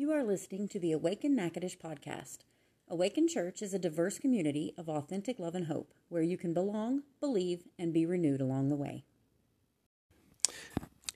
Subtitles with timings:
[0.00, 2.44] You are listening to the Awaken Natchitoches podcast.
[2.86, 7.02] Awaken Church is a diverse community of authentic love and hope where you can belong,
[7.18, 9.02] believe, and be renewed along the way.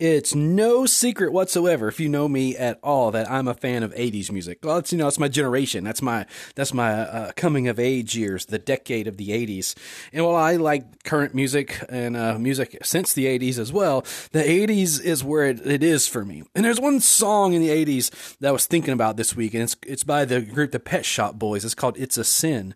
[0.02, 3.95] It's no secret whatsoever, if you know me at all, that I'm a fan of
[3.95, 4.59] '80s music.
[4.64, 5.84] Well, you know, it's my generation.
[5.84, 9.77] That's my that's my uh, coming of age years, the decade of the '80s.
[10.12, 14.00] And while I like current music and uh, music since the '80s as well,
[14.32, 16.42] the '80s is where it, it is for me.
[16.56, 19.62] And there's one song in the '80s that I was thinking about this week, and
[19.62, 21.64] it's it's by the group the Pet Shop Boys.
[21.64, 22.74] It's called "It's a Sin."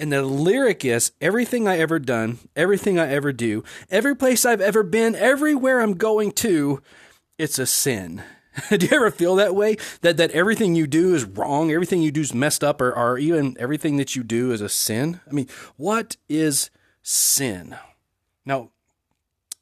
[0.00, 4.62] And the lyric is everything I ever done, everything I ever do, every place I've
[4.62, 6.82] ever been, everywhere I'm going to,
[7.36, 8.22] it's a sin.
[8.70, 9.76] do you ever feel that way?
[10.00, 13.18] That that everything you do is wrong, everything you do is messed up, or, or
[13.18, 15.20] even everything that you do is a sin?
[15.28, 16.70] I mean, what is
[17.02, 17.76] sin?
[18.46, 18.70] Now,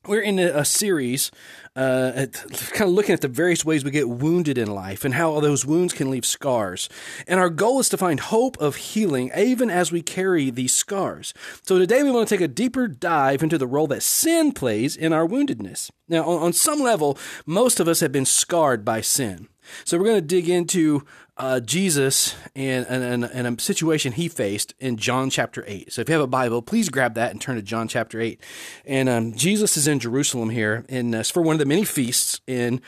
[0.08, 1.30] we're in a, series
[1.76, 2.26] uh,
[2.72, 5.64] kind of looking at the various ways we get wounded in life and how those
[5.64, 6.88] wounds can leave scars.
[7.26, 11.34] And our goal is to find hope of healing even as we carry these scars.
[11.62, 14.96] So today we want to take a deeper dive into the role that sin plays
[14.96, 15.90] in our woundedness.
[16.08, 19.48] Now, on, on some level, most of us have been scarred by sin.
[19.84, 21.04] So we're going to dig into
[21.36, 25.92] uh, Jesus and, and, and, a situation he faced in John chapter 8.
[25.92, 28.42] So if you have a Bible, please grab that and turn to John chapter 8.
[28.84, 31.84] And um, Jesus is in Jerusalem here, and uh, it's for one of the many
[31.84, 32.40] feasts.
[32.48, 32.80] And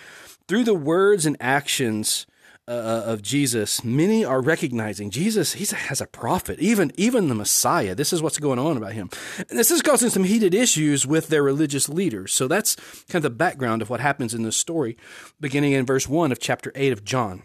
[0.49, 2.27] through the words and actions
[2.71, 5.55] uh, uh of Jesus, many are recognizing Jesus.
[5.55, 7.95] He has a prophet, even even the Messiah.
[7.95, 9.11] This is what's going on about him.
[9.49, 12.33] And this is causing some heated issues with their religious leaders.
[12.33, 12.77] So that's
[13.09, 14.97] kind of the background of what happens in this story,
[15.41, 17.43] beginning in verse one of chapter eight of John.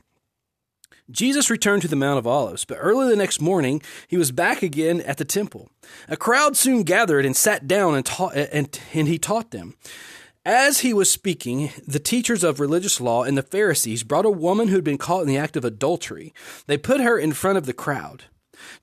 [1.10, 4.64] Jesus returned to the Mount of Olives, but early the next morning he was back
[4.64, 5.70] again at the temple.
[6.08, 9.76] A crowd soon gathered and sat down and, taught, and, and he taught them.
[10.46, 14.68] As he was speaking, the teachers of religious law and the Pharisees brought a woman
[14.68, 16.36] who had been caught in the act of adultery.
[16.68, 18.26] They put her in front of the crowd.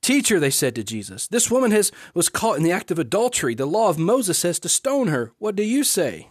[0.01, 3.55] Teacher, they said to Jesus, this woman has, was caught in the act of adultery.
[3.55, 5.31] The law of Moses says to stone her.
[5.39, 6.31] What do you say?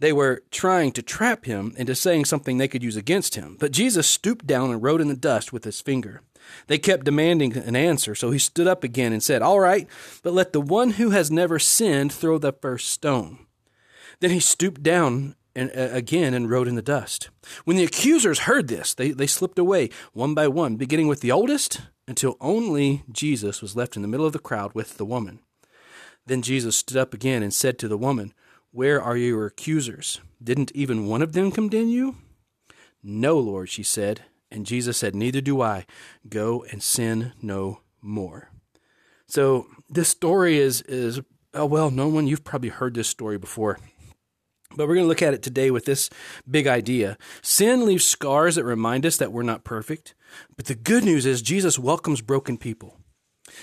[0.00, 3.70] They were trying to trap him into saying something they could use against him, but
[3.70, 6.22] Jesus stooped down and wrote in the dust with his finger.
[6.66, 9.86] They kept demanding an answer, so he stood up again and said, All right,
[10.24, 13.43] but let the one who has never sinned throw the first stone.
[14.24, 17.28] Then he stooped down and, uh, again and wrote in the dust.
[17.66, 21.30] When the accusers heard this, they, they slipped away one by one, beginning with the
[21.30, 25.40] oldest, until only Jesus was left in the middle of the crowd with the woman.
[26.24, 28.32] Then Jesus stood up again and said to the woman,
[28.70, 30.22] where are your accusers?
[30.42, 32.16] Didn't even one of them condemn you?
[33.02, 34.22] No, Lord, she said.
[34.50, 35.84] And Jesus said, Neither do I.
[36.26, 38.48] Go and sin no more.
[39.26, 41.20] So this story is is
[41.52, 42.26] a well known one.
[42.26, 43.78] You've probably heard this story before.
[44.76, 46.10] But we're going to look at it today with this
[46.50, 47.16] big idea.
[47.42, 50.14] Sin leaves scars that remind us that we're not perfect.
[50.56, 52.98] But the good news is Jesus welcomes broken people.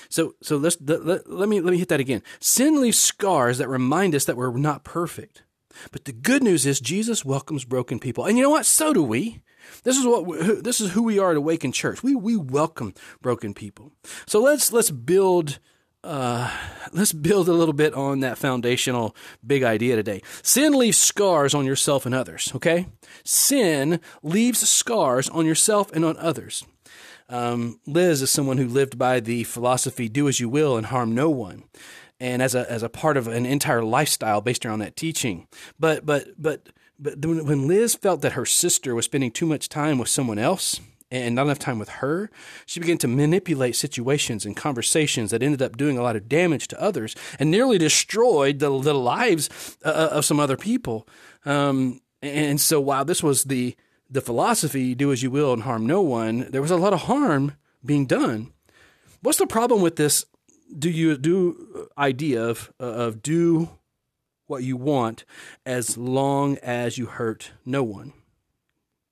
[0.09, 2.21] So so let's let, let, me let me hit that again.
[2.39, 5.43] Sin leaves scars that remind us that we're not perfect.
[5.91, 8.25] But the good news is Jesus welcomes broken people.
[8.25, 8.65] And you know what?
[8.65, 9.41] So do we.
[9.83, 12.03] This is what we, this is who we are at Awaken Church.
[12.03, 13.93] We we welcome broken people.
[14.27, 15.59] So let's let's build
[16.03, 16.51] uh,
[16.93, 20.21] let's build a little bit on that foundational big idea today.
[20.41, 22.87] Sin leaves scars on yourself and others, okay?
[23.23, 26.63] Sin leaves scars on yourself and on others.
[27.29, 31.15] Um, Liz is someone who lived by the philosophy "do as you will and harm
[31.15, 31.63] no one,"
[32.19, 35.47] and as a as a part of an entire lifestyle based around that teaching.
[35.79, 36.69] But but but
[36.99, 40.81] but when Liz felt that her sister was spending too much time with someone else
[41.11, 42.31] and not enough time with her,
[42.65, 46.67] she began to manipulate situations and conversations that ended up doing a lot of damage
[46.69, 51.07] to others and nearly destroyed the, the lives uh, uh of some other people.
[51.45, 53.75] Um, and so while this was the
[54.09, 57.03] the philosophy, do as you will and harm no one, there was a lot of
[57.03, 57.53] harm
[57.85, 58.51] being done.
[59.21, 60.25] What's the problem with this
[60.77, 63.69] do you do idea of, of do
[64.47, 65.25] what you want
[65.65, 68.13] as long as you hurt no one?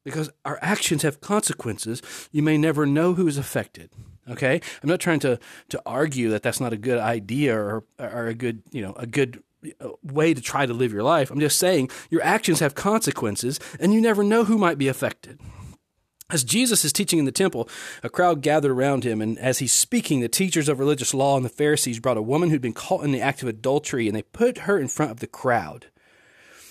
[0.09, 2.01] Because our actions have consequences.
[2.31, 3.91] You may never know who is affected.
[4.29, 5.39] Okay, I'm not trying to
[5.69, 9.07] to argue that that's not a good idea or or a good you know a
[9.07, 9.43] good
[9.81, 11.31] uh, way to try to live your life.
[11.31, 15.39] I'm just saying your actions have consequences and you never know who might be affected.
[16.31, 17.67] As Jesus is teaching in the temple,
[18.03, 21.43] a crowd gathered around him, and as he's speaking, the teachers of religious law and
[21.43, 24.21] the Pharisees brought a woman who'd been caught in the act of adultery, and they
[24.21, 25.87] put her in front of the crowd.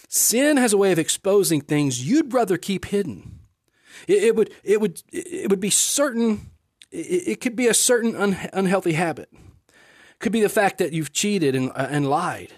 [0.09, 3.41] Sin has a way of exposing things you'd rather keep hidden.
[4.07, 6.51] It, it would, it would, it would be certain.
[6.91, 9.29] It, it could be a certain un, unhealthy habit.
[9.33, 12.55] It could be the fact that you've cheated and, uh, and lied.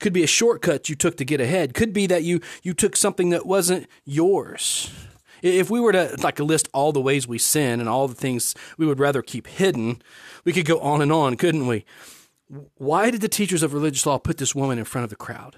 [0.00, 1.74] Could be a shortcut you took to get ahead.
[1.74, 4.90] Could be that you, you took something that wasn't yours.
[5.42, 8.54] If we were to like list all the ways we sin and all the things
[8.76, 10.02] we would rather keep hidden,
[10.44, 11.84] we could go on and on, couldn't we?
[12.76, 15.56] Why did the teachers of religious law put this woman in front of the crowd?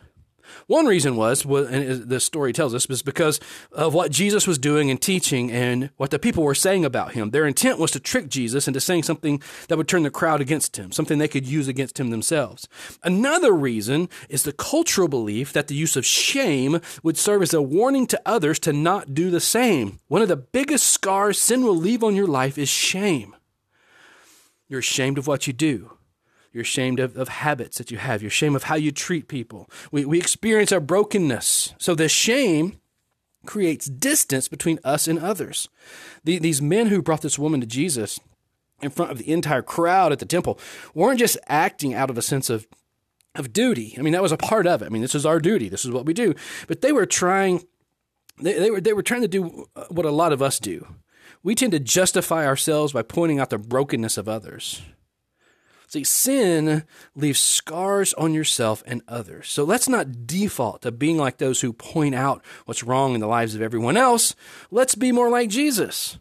[0.67, 3.41] One reason was, and the story tells us, was because
[3.73, 7.31] of what Jesus was doing and teaching and what the people were saying about him.
[7.31, 10.77] Their intent was to trick Jesus into saying something that would turn the crowd against
[10.77, 12.69] him, something they could use against him themselves.
[13.03, 17.63] Another reason is the cultural belief that the use of shame would serve as a
[17.63, 20.01] warning to others to not do the same.
[20.09, 23.37] One of the biggest scars sin will leave on your life is shame.
[24.69, 25.97] You're ashamed of what you do.
[26.53, 28.23] You're ashamed of, of habits that you have.
[28.23, 29.71] You're ashamed of how you treat people.
[29.93, 31.75] We, we experience our brokenness.
[31.79, 32.81] So the shame
[33.47, 35.69] creates distance between us and others.
[36.25, 38.19] The, these men who brought this woman to Jesus
[38.83, 40.59] in front of the entire crowd at the temple
[40.95, 42.67] weren't just acting out of a sense of
[43.37, 43.95] of duty.
[43.97, 44.87] I mean, that was a part of it.
[44.87, 45.69] I mean, this is our duty.
[45.69, 46.35] This is what we do.
[46.67, 47.63] But they were trying
[48.41, 50.87] they, they were they were trying to do uh, what a lot of us do.
[51.43, 54.83] We tend to justify ourselves by pointing out the brokenness of others.
[55.91, 56.85] See, sin
[57.17, 59.49] leaves scars on yourself and others.
[59.49, 63.27] So let's not default to being like those who point out what's wrong in the
[63.27, 64.37] lives of everyone else.
[64.71, 66.21] Let's be more like Jesus.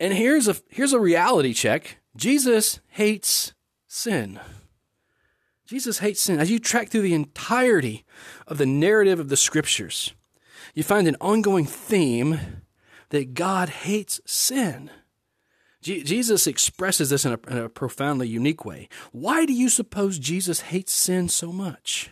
[0.00, 1.98] And here's a here's a reality check.
[2.16, 3.52] Jesus hates
[3.86, 4.40] sin.
[5.66, 6.40] Jesus hates sin.
[6.40, 8.04] As you track through the entirety
[8.48, 10.14] of the narrative of the scriptures,
[10.74, 12.40] you find an ongoing theme
[13.10, 14.90] that God hates sin.
[15.82, 18.88] Jesus expresses this in a, in a profoundly unique way.
[19.12, 22.10] Why do you suppose Jesus hates sin so much?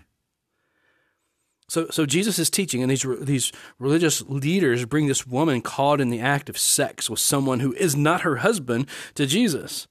[1.71, 6.09] So, so Jesus is teaching, and these these religious leaders bring this woman caught in
[6.09, 9.87] the act of sex with someone who is not her husband to Jesus.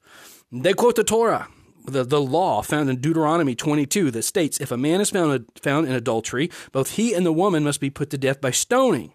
[0.52, 1.50] They quote the Torah,
[1.86, 5.88] the, the law found in Deuteronomy 22 that states if a man is found found
[5.88, 9.14] in adultery, both he and the woman must be put to death by stoning.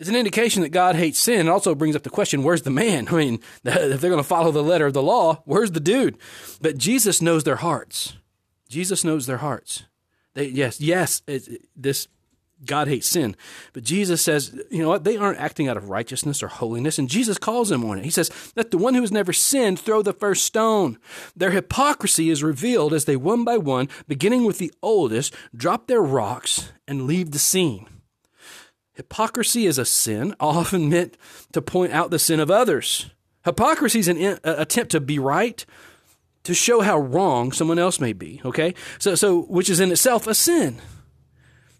[0.00, 1.46] It's an indication that God hates sin.
[1.46, 3.06] It also brings up the question, where's the man?
[3.10, 6.16] I mean, if they're going to follow the letter of the law, where's the dude?
[6.60, 8.16] But Jesus knows their hearts.
[8.68, 9.84] Jesus knows their hearts.
[10.34, 12.08] They, yes, yes, it, this
[12.64, 13.36] God hates sin.
[13.72, 15.04] But Jesus says, you know what?
[15.04, 16.98] They aren't acting out of righteousness or holiness.
[16.98, 18.04] And Jesus calls them on it.
[18.04, 20.98] He says, let the one who has never sinned throw the first stone.
[21.36, 26.02] Their hypocrisy is revealed as they one by one, beginning with the oldest, drop their
[26.02, 27.86] rocks and leave the scene.
[29.00, 31.16] Hypocrisy is a sin, often meant
[31.52, 33.10] to point out the sin of others.
[33.46, 35.64] Hypocrisy is an in, attempt to be right,
[36.42, 38.42] to show how wrong someone else may be.
[38.44, 40.76] Okay, so so which is in itself a sin.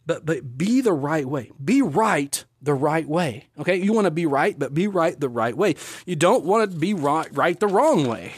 [0.07, 1.51] But but be the right way.
[1.63, 3.49] Be right the right way.
[3.59, 5.75] Okay, you want to be right, but be right the right way.
[6.07, 8.33] You don't want to be right, right the wrong way.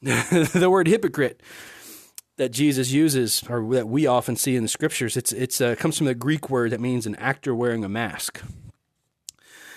[0.00, 1.42] the word hypocrite
[2.36, 5.96] that Jesus uses, or that we often see in the scriptures, it's it's uh, comes
[5.96, 8.42] from the Greek word that means an actor wearing a mask.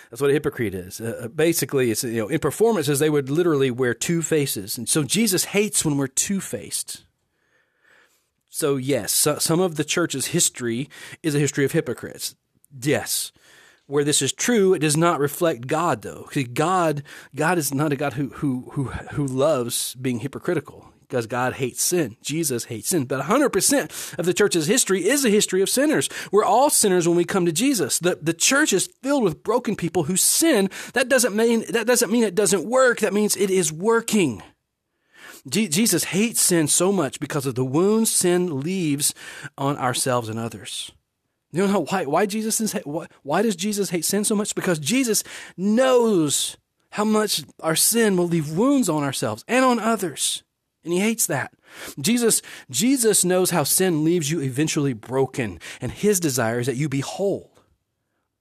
[0.10, 1.02] That's what a hypocrite is.
[1.02, 4.90] Uh, uh, basically, it's you know in performances they would literally wear two faces, and
[4.90, 7.04] so Jesus hates when we're two faced.
[8.50, 10.90] So yes, so, some of the church's history
[11.22, 12.36] is a history of hypocrites.
[12.82, 13.32] Yes,
[13.86, 16.28] where this is true, it does not reflect God, though.
[16.54, 17.04] God,
[17.36, 21.82] God is not a God who who who who loves being hypocritical because God hates
[21.82, 22.18] sin.
[22.22, 23.06] Jesus hates sin.
[23.06, 26.10] But 100% of the church's history is a history of sinners.
[26.32, 28.00] We're all sinners when we come to Jesus.
[28.00, 30.70] The, the church is filled with broken people who sin.
[30.94, 33.00] That doesn't mean, that doesn't mean it doesn't work.
[33.00, 34.44] That means it is working.
[35.50, 39.14] Jesus hates sin so much because of the wounds sin leaves
[39.58, 40.92] on ourselves and others.
[41.54, 44.54] You know why, why Jesus is, why, why does Jesus hate sin so much?
[44.56, 45.24] Because Jesus
[45.56, 46.58] knows
[46.92, 50.44] how much our sin will leave wounds on ourselves and on others.
[50.88, 51.52] And he hates that.
[52.00, 56.88] Jesus, Jesus knows how sin leaves you eventually broken, and his desire is that you
[56.88, 57.52] be whole.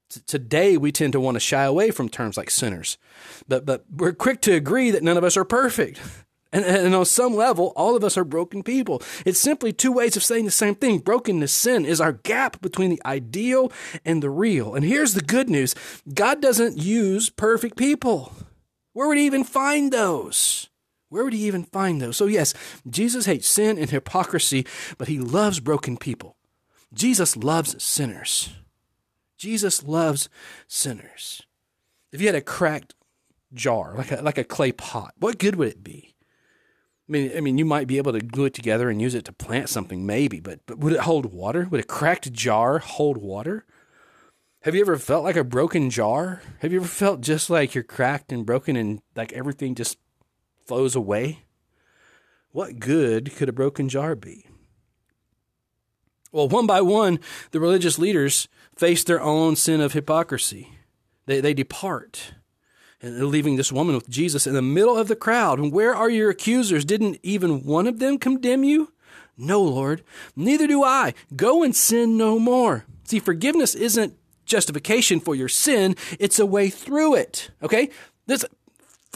[0.08, 2.98] T- today, we tend to want to shy away from terms like sinners,
[3.48, 6.00] but, but we're quick to agree that none of us are perfect.
[6.52, 9.02] And, and on some level, all of us are broken people.
[9.26, 11.00] It's simply two ways of saying the same thing.
[11.00, 13.70] Brokenness, sin, is our gap between the ideal
[14.06, 14.74] and the real.
[14.74, 15.74] And here's the good news
[16.14, 18.32] God doesn't use perfect people.
[18.92, 20.70] Where would he even find those?
[21.08, 22.16] Where would he even find those?
[22.16, 22.54] So, yes,
[22.88, 24.66] Jesus hates sin and hypocrisy,
[24.98, 26.36] but he loves broken people.
[26.92, 28.54] Jesus loves sinners.
[29.36, 30.28] Jesus loves
[30.66, 31.42] sinners.
[32.12, 32.94] If you had a cracked
[33.52, 36.14] jar, like a, like a clay pot, what good would it be?
[37.08, 39.24] I mean, I mean, you might be able to glue it together and use it
[39.26, 41.68] to plant something, maybe, but, but would it hold water?
[41.70, 43.64] Would a cracked jar hold water?
[44.62, 46.42] Have you ever felt like a broken jar?
[46.58, 49.98] Have you ever felt just like you're cracked and broken and like everything just
[50.66, 51.44] flows away,
[52.52, 54.46] what good could a broken jar be?
[56.32, 57.20] Well, one by one,
[57.50, 60.70] the religious leaders face their own sin of hypocrisy.
[61.26, 62.34] They, they depart
[63.00, 65.58] and leaving this woman with Jesus in the middle of the crowd.
[65.58, 66.84] And where are your accusers?
[66.84, 68.92] Didn't even one of them condemn you?
[69.36, 70.02] No, Lord,
[70.34, 71.12] neither do I.
[71.34, 72.86] Go and sin no more.
[73.04, 74.14] See, forgiveness isn't
[74.46, 77.50] justification for your sin, it's a way through it.
[77.62, 77.90] Okay?
[78.26, 78.44] This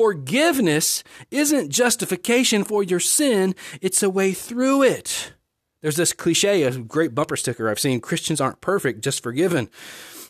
[0.01, 5.35] forgiveness isn't justification for your sin, it's a way through it.
[5.83, 9.69] There's this cliche, a great bumper sticker I've seen Christians aren't perfect, just forgiven.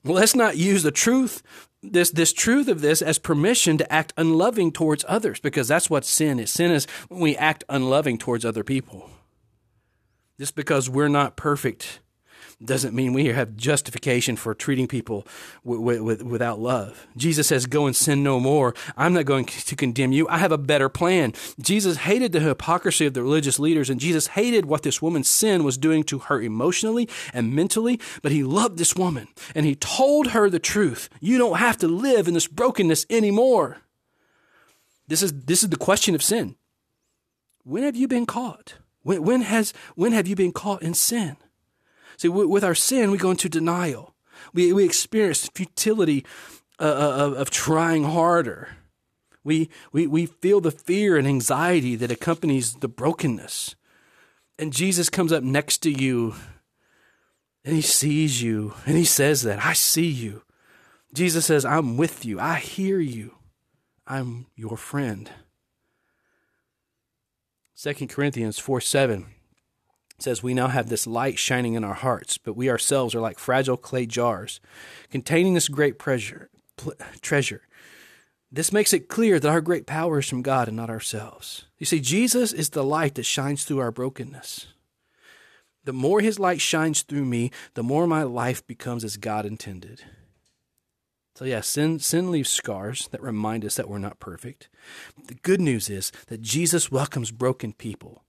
[0.02, 1.44] Let's not use the truth,
[1.84, 6.04] this, this truth of this as permission to act unloving towards others, because that's what
[6.04, 6.50] sin is.
[6.50, 9.08] Sin is when we act unloving towards other people.
[10.36, 12.00] Just because we're not perfect
[12.62, 15.26] doesn't mean we have justification for treating people
[15.64, 17.06] w- w- without love.
[17.16, 18.74] Jesus says, Go and sin no more.
[18.96, 20.28] I'm not going to condemn you.
[20.28, 21.32] I have a better plan.
[21.58, 25.64] Jesus hated the hypocrisy of the religious leaders, and Jesus hated what this woman's sin
[25.64, 30.28] was doing to her emotionally and mentally, but he loved this woman, and he told
[30.28, 31.08] her the truth.
[31.20, 33.78] You don't have to live in this brokenness anymore.
[35.08, 36.56] This is, this is the question of sin.
[37.64, 38.74] When have you been caught?
[39.02, 41.36] When, when, has, when have you been caught in sin?
[42.20, 44.12] See, with our sin, we go into denial.
[44.52, 46.26] We, we experience futility
[46.78, 48.76] uh, uh, of, of trying harder.
[49.42, 53.74] We, we, we feel the fear and anxiety that accompanies the brokenness.
[54.58, 56.34] And Jesus comes up next to you
[57.64, 60.42] and he sees you and he says that, I see you.
[61.14, 62.38] Jesus says, I'm with you.
[62.38, 63.36] I hear you.
[64.06, 65.30] I'm your friend.
[67.80, 69.26] 2 Corinthians 4 7
[70.22, 73.38] says, We now have this light shining in our hearts, but we ourselves are like
[73.38, 74.60] fragile clay jars
[75.10, 76.50] containing this great treasure.
[77.20, 77.62] treasure.
[78.52, 81.66] This makes it clear that our great power is from God and not ourselves.
[81.78, 84.66] You see, Jesus is the light that shines through our brokenness.
[85.84, 90.02] The more his light shines through me, the more my life becomes as God intended.
[91.36, 94.68] So, yeah, sin, sin leaves scars that remind us that we're not perfect.
[95.26, 98.24] The good news is that Jesus welcomes broken people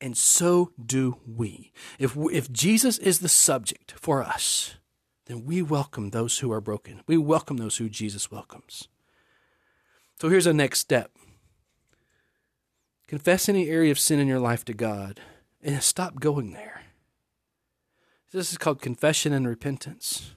[0.00, 1.72] and so do we.
[1.98, 4.76] If, if Jesus is the subject for us,
[5.26, 7.02] then we welcome those who are broken.
[7.06, 8.88] We welcome those who Jesus welcomes.
[10.20, 11.12] So here's a next step
[13.06, 15.20] confess any area of sin in your life to God
[15.62, 16.82] and stop going there.
[18.32, 20.34] This is called confession and repentance.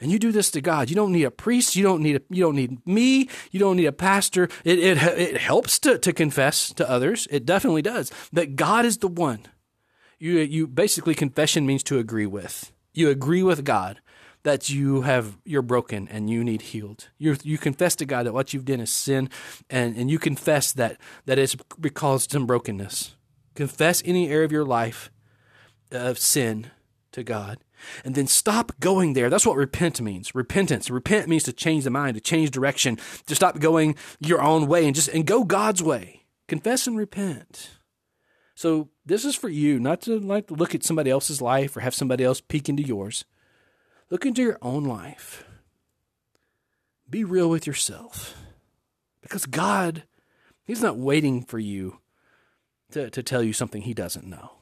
[0.00, 0.90] And you do this to God.
[0.90, 1.76] You don't need a priest.
[1.76, 3.28] You don't need a, you don't need me.
[3.50, 4.48] You don't need a pastor.
[4.64, 7.28] It, it, it helps to, to confess to others.
[7.30, 8.10] It definitely does.
[8.32, 9.46] That God is the one.
[10.18, 12.72] You, you basically confession means to agree with.
[12.92, 14.00] You agree with God
[14.42, 17.08] that you have you're broken and you need healed.
[17.18, 19.30] You you confess to God that what you've done is sin,
[19.70, 23.16] and, and you confess that that it's because some brokenness.
[23.54, 25.10] Confess any area of your life
[25.90, 26.70] of sin
[27.12, 27.58] to God
[28.04, 29.30] and then stop going there.
[29.30, 30.34] That's what repent means.
[30.34, 30.90] Repentance.
[30.90, 34.86] Repent means to change the mind, to change direction, to stop going your own way
[34.86, 36.24] and just and go God's way.
[36.48, 37.70] Confess and repent.
[38.54, 41.80] So this is for you, not to like to look at somebody else's life or
[41.80, 43.24] have somebody else peek into yours.
[44.10, 45.44] Look into your own life.
[47.08, 48.36] Be real with yourself.
[49.22, 50.04] Because God,
[50.64, 51.98] He's not waiting for you
[52.92, 54.61] to, to tell you something He doesn't know.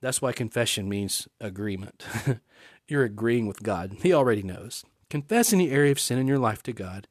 [0.00, 2.04] That's why confession means agreement.
[2.88, 3.96] You're agreeing with God.
[4.02, 4.84] He already knows.
[5.08, 7.08] Confess any area of sin in your life to God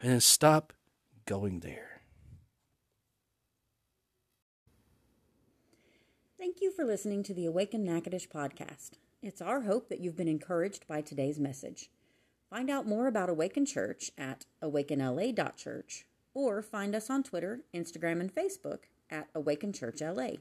[0.00, 0.72] and then stop
[1.26, 2.02] going there.
[6.38, 8.92] Thank you for listening to the Awaken Natchitoches podcast.
[9.22, 11.88] It's our hope that you've been encouraged by today's message.
[12.50, 18.34] Find out more about Awaken Church at awakenla.church or find us on Twitter, Instagram, and
[18.34, 20.32] Facebook at Awaken Church LA.